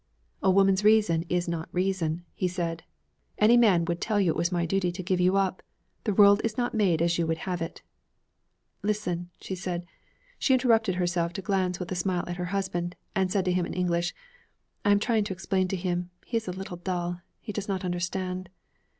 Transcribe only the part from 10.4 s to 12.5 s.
interrupted herself to glance with a smile at her